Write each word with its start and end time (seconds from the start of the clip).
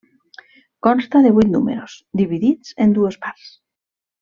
Consta 0.87 1.21
de 1.25 1.33
vuit 1.35 1.51
números, 1.57 1.99
dividits 2.23 2.73
en 2.87 2.97
dues 2.99 3.21
parts. 3.29 3.49